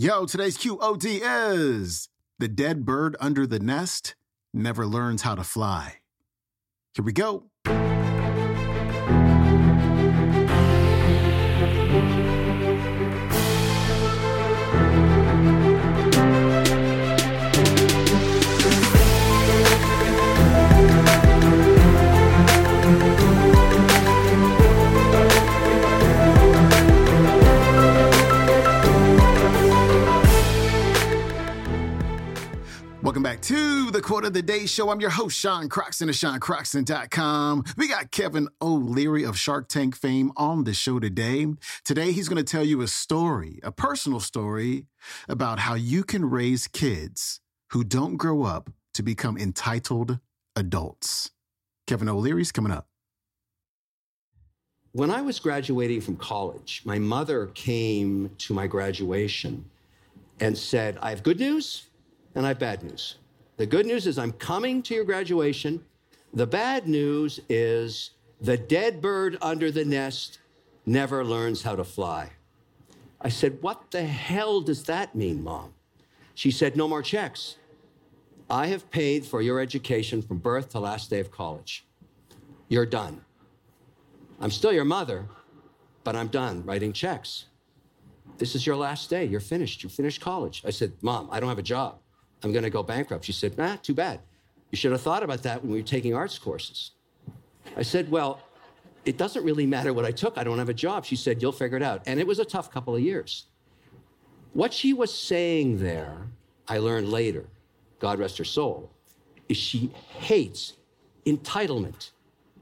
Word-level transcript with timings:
Yo, 0.00 0.24
today's 0.26 0.56
QOD 0.56 1.20
is 1.24 2.08
The 2.38 2.46
Dead 2.46 2.84
Bird 2.84 3.16
Under 3.18 3.48
the 3.48 3.58
Nest 3.58 4.14
Never 4.54 4.86
Learns 4.86 5.22
How 5.22 5.34
to 5.34 5.42
Fly. 5.42 5.94
Here 6.94 7.04
we 7.04 7.12
go. 7.12 7.50
Quote 34.08 34.24
of 34.24 34.32
the 34.32 34.40
Day 34.40 34.64
Show. 34.64 34.88
I'm 34.88 35.02
your 35.02 35.10
host, 35.10 35.36
Sean 35.36 35.68
Croxton 35.68 36.08
of 36.08 36.14
SeanCroxton.com. 36.14 37.64
We 37.76 37.88
got 37.88 38.10
Kevin 38.10 38.48
O'Leary 38.62 39.22
of 39.22 39.36
Shark 39.36 39.68
Tank 39.68 39.94
fame 39.94 40.32
on 40.34 40.64
the 40.64 40.72
show 40.72 40.98
today. 40.98 41.46
Today, 41.84 42.12
he's 42.12 42.26
going 42.26 42.42
to 42.42 42.50
tell 42.50 42.64
you 42.64 42.80
a 42.80 42.88
story, 42.88 43.60
a 43.62 43.70
personal 43.70 44.18
story 44.18 44.86
about 45.28 45.58
how 45.58 45.74
you 45.74 46.04
can 46.04 46.24
raise 46.24 46.68
kids 46.68 47.40
who 47.72 47.84
don't 47.84 48.16
grow 48.16 48.44
up 48.44 48.70
to 48.94 49.02
become 49.02 49.36
entitled 49.36 50.20
adults. 50.56 51.32
Kevin 51.86 52.08
O'Leary's 52.08 52.50
coming 52.50 52.72
up. 52.72 52.86
When 54.92 55.10
I 55.10 55.20
was 55.20 55.38
graduating 55.38 56.00
from 56.00 56.16
college, 56.16 56.80
my 56.86 56.98
mother 56.98 57.48
came 57.48 58.30
to 58.38 58.54
my 58.54 58.68
graduation 58.68 59.66
and 60.40 60.56
said, 60.56 60.96
I 61.02 61.10
have 61.10 61.22
good 61.22 61.38
news 61.38 61.88
and 62.34 62.46
I 62.46 62.48
have 62.48 62.58
bad 62.58 62.82
news. 62.82 63.16
The 63.58 63.66
good 63.66 63.86
news 63.86 64.06
is 64.06 64.18
I'm 64.18 64.32
coming 64.32 64.82
to 64.84 64.94
your 64.94 65.04
graduation. 65.04 65.84
The 66.32 66.46
bad 66.46 66.86
news 66.86 67.40
is 67.48 68.12
the 68.40 68.56
dead 68.56 69.02
bird 69.02 69.36
under 69.42 69.72
the 69.72 69.84
nest 69.84 70.38
never 70.86 71.24
learns 71.24 71.64
how 71.64 71.74
to 71.74 71.82
fly. 71.82 72.30
I 73.20 73.28
said, 73.28 73.58
What 73.60 73.90
the 73.90 74.04
hell 74.04 74.60
does 74.60 74.84
that 74.84 75.16
mean, 75.16 75.42
Mom? 75.42 75.74
She 76.34 76.52
said, 76.52 76.76
No 76.76 76.86
more 76.86 77.02
checks. 77.02 77.56
I 78.48 78.68
have 78.68 78.92
paid 78.92 79.26
for 79.26 79.42
your 79.42 79.58
education 79.58 80.22
from 80.22 80.38
birth 80.38 80.68
to 80.70 80.78
last 80.78 81.10
day 81.10 81.18
of 81.18 81.32
college. 81.32 81.84
You're 82.68 82.86
done. 82.86 83.22
I'm 84.40 84.52
still 84.52 84.72
your 84.72 84.84
mother, 84.84 85.26
but 86.04 86.14
I'm 86.14 86.28
done 86.28 86.64
writing 86.64 86.92
checks. 86.92 87.46
This 88.38 88.54
is 88.54 88.64
your 88.64 88.76
last 88.76 89.10
day. 89.10 89.24
You're 89.24 89.40
finished. 89.40 89.82
You 89.82 89.88
finished 89.88 90.20
college. 90.20 90.62
I 90.64 90.70
said, 90.70 90.92
Mom, 91.02 91.28
I 91.32 91.40
don't 91.40 91.48
have 91.48 91.58
a 91.58 91.62
job. 91.62 91.98
I'm 92.42 92.52
going 92.52 92.64
to 92.64 92.70
go 92.70 92.82
bankrupt. 92.82 93.24
She 93.24 93.32
said, 93.32 93.56
Nah, 93.58 93.76
too 93.76 93.94
bad. 93.94 94.20
You 94.70 94.76
should 94.76 94.92
have 94.92 95.00
thought 95.00 95.22
about 95.22 95.42
that 95.42 95.62
when 95.62 95.72
we 95.72 95.78
were 95.78 95.86
taking 95.86 96.14
arts 96.14 96.38
courses. 96.38 96.92
I 97.76 97.82
said, 97.82 98.10
Well, 98.10 98.40
it 99.04 99.16
doesn't 99.16 99.44
really 99.44 99.66
matter 99.66 99.92
what 99.92 100.04
I 100.04 100.10
took. 100.10 100.38
I 100.38 100.44
don't 100.44 100.58
have 100.58 100.68
a 100.68 100.74
job. 100.74 101.04
She 101.04 101.16
said, 101.16 101.42
You'll 101.42 101.52
figure 101.52 101.76
it 101.76 101.82
out. 101.82 102.02
And 102.06 102.20
it 102.20 102.26
was 102.26 102.38
a 102.38 102.44
tough 102.44 102.70
couple 102.70 102.94
of 102.94 103.00
years. 103.00 103.46
What 104.52 104.72
she 104.72 104.92
was 104.92 105.12
saying 105.12 105.78
there, 105.78 106.28
I 106.66 106.78
learned 106.78 107.10
later, 107.10 107.46
God 107.98 108.18
rest 108.18 108.38
her 108.38 108.44
soul, 108.44 108.90
is 109.48 109.56
she 109.56 109.92
hates 110.18 110.74
entitlement. 111.26 112.10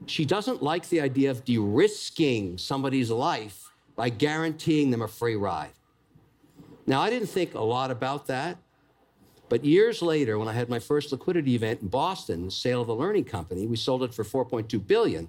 She 0.07 0.25
doesn't 0.25 0.63
like 0.63 0.89
the 0.89 1.01
idea 1.01 1.31
of 1.31 1.45
de 1.45 1.59
risking 1.59 2.59
somebody's 2.59 3.11
life 3.11 3.73
by 3.95 4.11
guaranteeing 4.11 4.91
them 4.91 5.03
a 5.03 5.09
free 5.09 5.37
ride. 5.37 5.73
Now, 6.87 7.01
I 7.01 7.11
didn't 7.11 7.29
think 7.29 7.55
a 7.55 7.61
lot 7.61 7.91
about 7.91 8.27
that. 8.27 8.59
But 9.49 9.65
years 9.65 10.03
later, 10.03 10.39
when 10.39 10.49
I 10.49 10.53
had 10.53 10.69
my 10.69 10.79
first 10.79 11.13
liquidity 11.13 11.55
event 11.55 11.83
in 11.83 11.89
Boston, 11.89 12.47
the 12.47 12.51
sale 12.51 12.81
of 12.81 12.89
the 12.89 12.95
learning 12.95 13.25
company, 13.25 13.67
we 13.67 13.77
sold 13.77 14.03
it 14.03 14.13
for 14.13 14.25
4.2 14.25 14.85
billion. 14.87 15.29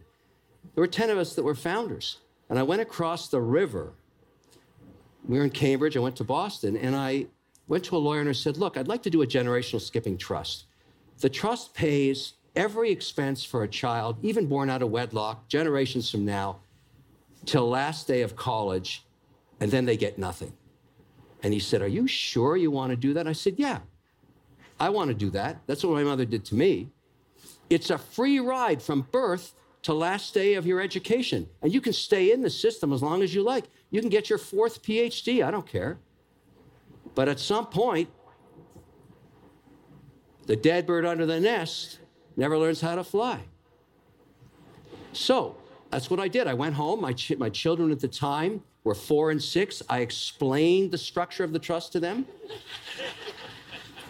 There 0.73 0.81
were 0.81 0.87
10 0.87 1.09
of 1.09 1.17
us 1.17 1.35
that 1.35 1.43
were 1.43 1.55
founders. 1.55 2.17
And 2.49 2.57
I 2.57 2.63
went 2.63 2.81
across 2.81 3.27
the 3.27 3.41
river. 3.41 3.93
We 5.27 5.37
were 5.37 5.43
in 5.43 5.49
Cambridge, 5.49 5.97
I 5.97 5.99
went 5.99 6.15
to 6.17 6.23
Boston, 6.23 6.77
and 6.77 6.95
I 6.95 7.27
went 7.67 7.83
to 7.85 7.97
a 7.97 7.99
lawyer 7.99 8.21
and 8.21 8.29
I 8.29 8.33
said, 8.33 8.57
Look, 8.57 8.77
I'd 8.77 8.87
like 8.87 9.03
to 9.03 9.09
do 9.09 9.21
a 9.21 9.27
generational 9.27 9.81
skipping 9.81 10.17
trust. 10.17 10.65
The 11.19 11.29
trust 11.29 11.73
pays 11.73 12.33
every 12.55 12.91
expense 12.91 13.43
for 13.43 13.63
a 13.63 13.67
child, 13.67 14.17
even 14.23 14.47
born 14.47 14.69
out 14.69 14.81
of 14.81 14.89
wedlock, 14.89 15.47
generations 15.47 16.09
from 16.09 16.25
now, 16.25 16.59
till 17.45 17.67
last 17.67 18.07
day 18.07 18.21
of 18.21 18.35
college, 18.35 19.05
and 19.59 19.69
then 19.69 19.85
they 19.85 19.97
get 19.97 20.17
nothing. 20.17 20.53
And 21.43 21.53
he 21.53 21.59
said, 21.59 21.81
Are 21.81 21.87
you 21.87 22.07
sure 22.07 22.55
you 22.55 22.71
want 22.71 22.91
to 22.91 22.95
do 22.95 23.13
that? 23.13 23.27
I 23.27 23.33
said, 23.33 23.55
Yeah. 23.57 23.79
I 24.79 24.89
want 24.89 25.09
to 25.09 25.13
do 25.13 25.29
that. 25.31 25.61
That's 25.67 25.83
what 25.83 25.93
my 25.93 26.03
mother 26.03 26.25
did 26.25 26.45
to 26.45 26.55
me. 26.55 26.89
It's 27.69 27.89
a 27.89 27.97
free 27.97 28.39
ride 28.39 28.81
from 28.81 29.07
birth 29.11 29.53
to 29.83 29.93
last 29.93 30.33
day 30.33 30.55
of 30.55 30.65
your 30.65 30.81
education. 30.81 31.47
And 31.61 31.73
you 31.73 31.81
can 31.81 31.93
stay 31.93 32.31
in 32.31 32.41
the 32.41 32.49
system 32.49 32.93
as 32.93 33.01
long 33.01 33.21
as 33.21 33.33
you 33.33 33.43
like. 33.43 33.65
You 33.89 34.01
can 34.01 34.09
get 34.09 34.29
your 34.29 34.39
fourth 34.39 34.83
PhD, 34.83 35.43
I 35.43 35.51
don't 35.51 35.65
care. 35.65 35.97
But 37.15 37.27
at 37.27 37.39
some 37.39 37.67
point, 37.67 38.09
the 40.45 40.55
dead 40.55 40.85
bird 40.85 41.05
under 41.05 41.25
the 41.25 41.39
nest 41.39 41.99
never 42.35 42.57
learns 42.57 42.81
how 42.81 42.95
to 42.95 43.03
fly. 43.03 43.41
So 45.13 45.55
that's 45.89 46.09
what 46.09 46.19
I 46.19 46.27
did. 46.27 46.47
I 46.47 46.53
went 46.53 46.75
home. 46.75 47.01
My, 47.01 47.13
ch- 47.13 47.37
my 47.37 47.49
children 47.49 47.91
at 47.91 47.99
the 47.99 48.07
time 48.07 48.61
were 48.83 48.95
four 48.95 49.31
and 49.31 49.41
six. 49.41 49.81
I 49.89 49.99
explained 49.99 50.91
the 50.91 50.97
structure 50.97 51.43
of 51.43 51.53
the 51.53 51.59
trust 51.59 51.91
to 51.93 51.99
them. 51.99 52.25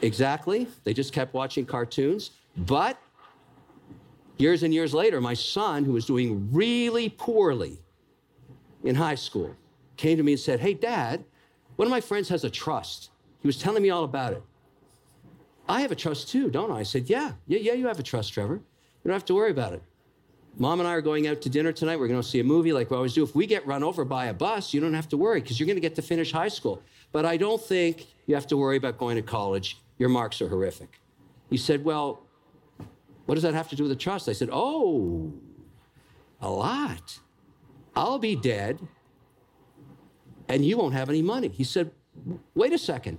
Exactly. 0.02 0.68
They 0.84 0.94
just 0.94 1.14
kept 1.14 1.34
watching 1.34 1.66
cartoons. 1.66 2.32
But 2.56 2.98
years 4.38 4.64
and 4.64 4.74
years 4.74 4.94
later, 4.94 5.20
my 5.22 5.34
son, 5.34 5.86
who 5.86 5.94
was 5.94 6.06
doing 6.06 6.50
really 6.52 7.10
poorly 7.10 7.80
in 8.84 8.96
high 8.96 9.16
school, 9.16 9.56
came 9.96 10.18
to 10.18 10.24
me 10.24 10.34
and 10.34 10.40
said, 10.40 10.60
Hey, 10.60 10.74
dad, 10.74 11.24
one 11.76 11.88
of 11.88 11.92
my 11.92 12.02
friends 12.02 12.30
has 12.30 12.44
a 12.44 12.50
trust. 12.50 13.10
He 13.42 13.48
was 13.48 13.58
telling 13.58 13.84
me 13.84 13.90
all 13.90 14.04
about 14.04 14.34
it. 14.34 14.44
I 15.70 15.82
have 15.82 15.92
a 15.92 15.96
trust 15.96 16.30
too, 16.30 16.50
don't 16.50 16.72
I? 16.72 16.80
I 16.80 16.84
said, 16.84 17.10
Yeah, 17.10 17.34
yeah, 17.48 17.60
yeah, 17.60 17.74
you 17.74 17.88
have 17.88 18.00
a 18.00 18.04
trust, 18.04 18.34
Trevor. 18.34 18.56
You 18.56 19.10
don't 19.10 19.14
have 19.14 19.26
to 19.26 19.36
worry 19.36 19.52
about 19.52 19.74
it. 19.74 19.82
Mom 20.60 20.80
and 20.80 20.90
I 20.90 20.94
are 20.94 21.02
going 21.02 21.28
out 21.28 21.42
to 21.42 21.50
dinner 21.50 21.72
tonight. 21.72 22.00
We're 22.00 22.08
going 22.08 22.22
to 22.22 22.28
see 22.28 22.40
a 22.40 22.44
movie 22.44 22.74
like 22.74 22.90
we 22.90 22.98
always 22.98 23.14
do. 23.14 23.24
If 23.24 23.36
we 23.36 23.46
get 23.46 23.66
run 23.68 23.84
over 23.84 24.04
by 24.04 24.26
a 24.26 24.34
bus, 24.34 24.74
you 24.74 24.82
don't 24.82 24.96
have 24.96 25.08
to 25.10 25.18
worry 25.18 25.40
because 25.40 25.60
you're 25.60 25.68
going 25.68 25.78
to 25.78 25.82
get 25.82 25.94
to 25.96 26.02
finish 26.02 26.32
high 26.32 26.48
school. 26.48 26.82
But 27.12 27.26
I 27.26 27.38
don't 27.38 27.62
think 27.62 28.08
you 28.26 28.34
have 28.34 28.48
to 28.48 28.58
worry 28.58 28.76
about 28.78 28.98
going 28.98 29.18
to 29.18 29.22
college 29.22 29.78
your 29.98 30.10
marks 30.10 30.42
are 30.42 30.48
horrific. 30.48 31.00
He 31.50 31.58
said, 31.58 31.84
Well, 31.84 32.22
what 33.26 33.36
does 33.36 33.44
that 33.44 33.54
have 33.54 33.70
to 33.70 33.76
do 33.76 33.84
with 33.84 33.92
the 33.92 33.96
trust? 33.98 34.30
I 34.30 34.34
said, 34.34 34.50
Oh, 34.52 35.34
a 36.42 36.50
lot. 36.50 37.20
I'll 37.96 38.20
be 38.20 38.36
dead 38.36 38.80
and 40.50 40.66
you 40.66 40.78
won't 40.78 40.94
have 40.94 41.10
any 41.10 41.22
money. 41.22 41.50
He 41.50 41.64
said, 41.64 41.92
Wait 42.56 42.74
a 42.74 42.78
second. 42.78 43.18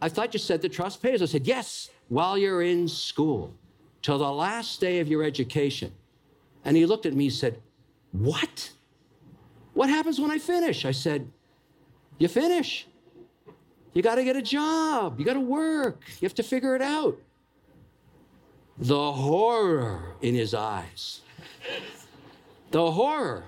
I 0.00 0.08
thought 0.08 0.34
you 0.34 0.38
said 0.38 0.60
the 0.60 0.68
trust 0.68 1.02
pays. 1.02 1.22
I 1.22 1.26
said, 1.26 1.46
Yes, 1.46 1.90
while 2.08 2.36
you're 2.36 2.62
in 2.62 2.88
school, 2.88 3.54
till 4.02 4.18
the 4.18 4.30
last 4.30 4.80
day 4.80 5.00
of 5.00 5.08
your 5.08 5.22
education. 5.22 5.92
And 6.64 6.76
he 6.76 6.86
looked 6.86 7.06
at 7.06 7.14
me 7.14 7.26
and 7.26 7.34
said, 7.34 7.60
What? 8.12 8.70
What 9.74 9.88
happens 9.88 10.20
when 10.20 10.30
I 10.30 10.38
finish? 10.38 10.84
I 10.84 10.90
said, 10.90 11.30
You 12.18 12.28
finish. 12.28 12.86
You 13.96 14.02
got 14.02 14.16
to 14.16 14.24
get 14.24 14.36
a 14.36 14.42
job. 14.42 15.18
You 15.18 15.24
got 15.24 15.32
to 15.32 15.40
work. 15.40 16.02
You 16.20 16.26
have 16.26 16.34
to 16.34 16.42
figure 16.42 16.76
it 16.76 16.82
out. 16.82 17.18
The 18.76 19.12
horror 19.12 20.16
in 20.20 20.34
his 20.34 20.52
eyes. 20.52 21.22
The 22.72 22.90
horror. 22.90 23.44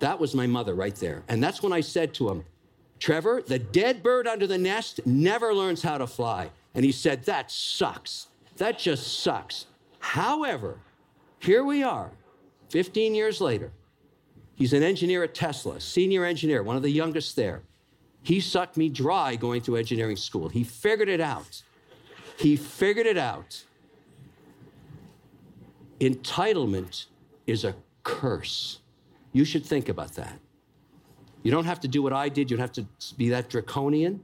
That 0.00 0.20
was 0.20 0.34
my 0.34 0.46
mother 0.46 0.74
right 0.74 0.94
there. 0.96 1.22
And 1.26 1.42
that's 1.42 1.62
when 1.62 1.72
I 1.72 1.80
said 1.80 2.12
to 2.14 2.28
him, 2.28 2.44
Trevor, 2.98 3.40
the 3.46 3.58
dead 3.58 4.02
bird 4.02 4.26
under 4.26 4.46
the 4.46 4.58
nest 4.58 5.00
never 5.06 5.54
learns 5.54 5.80
how 5.80 5.96
to 5.96 6.06
fly. 6.06 6.50
And 6.74 6.84
he 6.84 6.92
said, 6.92 7.24
That 7.24 7.50
sucks. 7.50 8.26
That 8.58 8.78
just 8.78 9.22
sucks. 9.22 9.68
However, 10.00 10.76
here 11.38 11.64
we 11.64 11.82
are, 11.82 12.10
15 12.68 13.14
years 13.14 13.40
later. 13.40 13.72
He's 14.54 14.74
an 14.74 14.82
engineer 14.82 15.24
at 15.24 15.34
Tesla, 15.34 15.80
senior 15.80 16.26
engineer, 16.26 16.62
one 16.62 16.76
of 16.76 16.82
the 16.82 16.90
youngest 16.90 17.36
there. 17.36 17.62
He 18.22 18.40
sucked 18.40 18.76
me 18.76 18.88
dry 18.88 19.36
going 19.36 19.60
through 19.60 19.76
engineering 19.76 20.16
school. 20.16 20.48
He 20.48 20.64
figured 20.64 21.08
it 21.08 21.20
out. 21.20 21.62
He 22.38 22.56
figured 22.56 23.06
it 23.06 23.18
out. 23.18 23.64
Entitlement 26.00 27.06
is 27.46 27.64
a 27.64 27.74
curse. 28.02 28.80
You 29.32 29.44
should 29.44 29.64
think 29.64 29.88
about 29.88 30.14
that. 30.14 30.38
You 31.42 31.50
don't 31.50 31.64
have 31.64 31.80
to 31.80 31.88
do 31.88 32.02
what 32.02 32.12
I 32.12 32.28
did, 32.28 32.50
you 32.50 32.56
don't 32.56 32.62
have 32.62 32.72
to 32.72 33.14
be 33.16 33.30
that 33.30 33.48
draconian. 33.48 34.22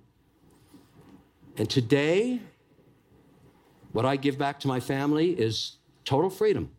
And 1.57 1.69
today, 1.69 2.41
what 3.93 4.07
I 4.07 4.15
give 4.17 4.39
back 4.39 4.61
to 4.61 4.69
my 4.69 4.79
family 4.79 5.31
is 5.31 5.79
total 6.05 6.31
freedom. 6.31 6.71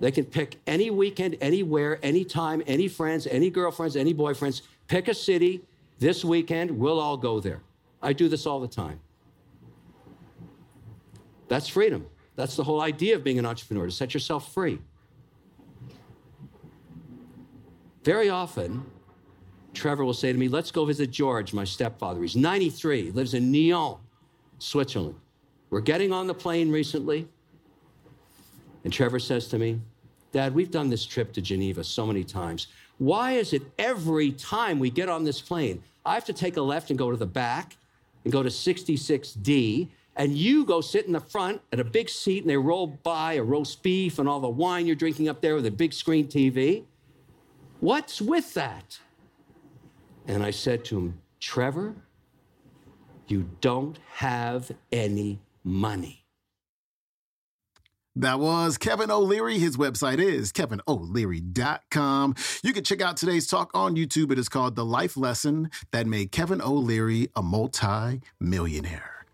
They 0.00 0.10
can 0.10 0.24
pick 0.24 0.60
any 0.66 0.90
weekend, 0.90 1.36
anywhere, 1.40 2.00
anytime, 2.02 2.62
any 2.66 2.88
friends, 2.88 3.28
any 3.28 3.50
girlfriends, 3.50 3.94
any 3.94 4.12
boyfriends, 4.12 4.62
pick 4.88 5.06
a 5.06 5.14
city, 5.14 5.62
This 6.04 6.22
weekend, 6.22 6.70
we'll 6.70 7.00
all 7.00 7.16
go 7.16 7.40
there. 7.40 7.62
I 8.02 8.12
do 8.12 8.28
this 8.28 8.44
all 8.44 8.60
the 8.60 8.68
time. 8.68 9.00
That's 11.48 11.66
freedom. 11.66 12.06
That's 12.36 12.56
the 12.56 12.64
whole 12.64 12.82
idea 12.82 13.16
of 13.16 13.24
being 13.24 13.38
an 13.38 13.46
entrepreneur, 13.46 13.86
to 13.86 13.90
set 13.90 14.12
yourself 14.12 14.52
free. 14.52 14.80
Very 18.02 18.28
often, 18.28 18.84
Trevor 19.72 20.04
will 20.04 20.12
say 20.12 20.30
to 20.30 20.36
me, 20.36 20.46
Let's 20.46 20.70
go 20.70 20.84
visit 20.84 21.10
George, 21.10 21.54
my 21.54 21.64
stepfather. 21.64 22.20
He's 22.20 22.36
93, 22.36 23.12
lives 23.12 23.32
in 23.32 23.50
Nyon, 23.50 23.96
Switzerland. 24.58 25.14
We're 25.70 25.80
getting 25.80 26.12
on 26.12 26.26
the 26.26 26.34
plane 26.34 26.70
recently. 26.70 27.26
And 28.84 28.92
Trevor 28.92 29.20
says 29.20 29.48
to 29.48 29.58
me, 29.58 29.80
Dad, 30.32 30.54
we've 30.54 30.70
done 30.70 30.90
this 30.90 31.06
trip 31.06 31.32
to 31.32 31.40
Geneva 31.40 31.82
so 31.82 32.06
many 32.06 32.24
times. 32.24 32.66
Why 32.98 33.32
is 33.32 33.54
it 33.54 33.62
every 33.78 34.32
time 34.32 34.78
we 34.78 34.90
get 34.90 35.08
on 35.08 35.24
this 35.24 35.40
plane, 35.40 35.82
I 36.04 36.14
have 36.14 36.24
to 36.26 36.32
take 36.32 36.56
a 36.56 36.62
left 36.62 36.90
and 36.90 36.98
go 36.98 37.10
to 37.10 37.16
the 37.16 37.26
back 37.26 37.76
and 38.24 38.32
go 38.32 38.42
to 38.42 38.48
66D, 38.48 39.88
and 40.16 40.36
you 40.36 40.64
go 40.64 40.80
sit 40.80 41.06
in 41.06 41.12
the 41.12 41.20
front 41.20 41.60
at 41.72 41.80
a 41.80 41.84
big 41.84 42.08
seat 42.08 42.42
and 42.42 42.50
they 42.50 42.56
roll 42.56 42.86
by 42.86 43.34
a 43.34 43.42
roast 43.42 43.82
beef 43.82 44.18
and 44.18 44.28
all 44.28 44.40
the 44.40 44.48
wine 44.48 44.86
you're 44.86 44.96
drinking 44.96 45.28
up 45.28 45.40
there 45.40 45.54
with 45.54 45.66
a 45.66 45.70
big 45.70 45.92
screen 45.92 46.26
TV? 46.26 46.84
What's 47.80 48.20
with 48.20 48.54
that? 48.54 48.98
And 50.26 50.42
I 50.42 50.50
said 50.50 50.84
to 50.86 50.98
him, 50.98 51.20
Trevor, 51.40 51.94
you 53.26 53.50
don't 53.60 53.98
have 54.12 54.70
any 54.92 55.40
money. 55.64 56.23
That 58.16 58.38
was 58.38 58.78
Kevin 58.78 59.10
O'Leary. 59.10 59.58
His 59.58 59.76
website 59.76 60.18
is 60.18 60.52
kevinoleary.com. 60.52 62.34
You 62.62 62.72
can 62.72 62.84
check 62.84 63.02
out 63.02 63.16
today's 63.16 63.48
talk 63.48 63.72
on 63.74 63.96
YouTube. 63.96 64.30
It 64.30 64.38
is 64.38 64.48
called 64.48 64.76
The 64.76 64.84
Life 64.84 65.16
Lesson 65.16 65.70
That 65.90 66.06
Made 66.06 66.30
Kevin 66.30 66.62
O'Leary 66.62 67.28
a 67.34 67.42
Multi 67.42 68.20
Millionaire. 68.38 69.26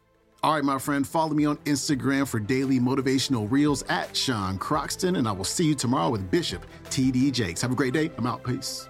All 0.43 0.55
right, 0.55 0.65
my 0.65 0.79
friend, 0.79 1.07
follow 1.07 1.35
me 1.35 1.45
on 1.45 1.59
Instagram 1.59 2.27
for 2.27 2.41
daily 2.41 2.81
motivational 2.81 3.51
reels 3.51 3.83
at 3.91 4.17
Sean 4.17 4.57
Croxton, 4.57 5.17
and 5.17 5.29
I 5.29 5.33
will 5.33 5.45
see 5.45 5.67
you 5.67 5.75
tomorrow 5.75 6.09
with 6.09 6.31
Bishop 6.31 6.65
T.D. 6.89 7.33
Jakes. 7.33 7.61
Have 7.61 7.73
a 7.73 7.75
great 7.75 7.93
day. 7.93 8.11
I'm 8.17 8.27
out. 8.27 8.43
Peace. 8.43 8.89